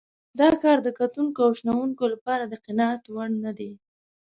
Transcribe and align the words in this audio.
دا 0.39 0.49
کار 0.63 0.77
د 0.83 0.89
کتونکو 0.99 1.39
او 1.45 1.51
شنونکو 1.59 2.05
لپاره 2.13 2.43
د 2.47 2.53
قناعت 2.65 3.01
وړ 3.13 3.29
نه 3.45 3.51
دی. 3.57 3.71